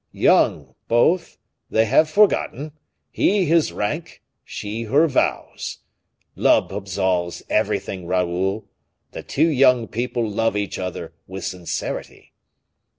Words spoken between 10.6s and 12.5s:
other with sincerity."